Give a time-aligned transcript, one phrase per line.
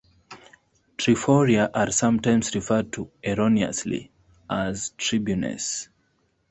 [0.97, 4.09] Triforia are sometimes referred to, erroneously,
[4.49, 5.89] as tribunes.